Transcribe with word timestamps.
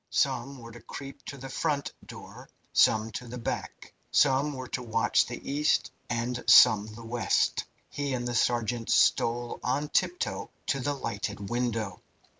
Some 0.09 0.57
were 0.57 0.71
to 0.71 0.81
creep 0.81 1.23
to 1.25 1.37
the 1.37 1.47
front 1.47 1.93
door, 2.03 2.49
some 2.73 3.11
to 3.11 3.27
the 3.27 3.37
back. 3.37 3.93
Some 4.09 4.51
were 4.53 4.67
to 4.69 4.81
watch 4.81 5.27
the 5.27 5.47
east, 5.47 5.91
and 6.09 6.43
some 6.47 6.87
the 6.87 7.05
west. 7.05 7.65
He 7.87 8.15
and 8.15 8.27
the 8.27 8.33
sergeant 8.33 8.89
stole 8.89 9.59
on 9.63 9.89
tiptoe 9.89 10.49
to 10.65 10.79
the 10.79 10.95
lighted 10.95 11.51
window. 11.51 12.01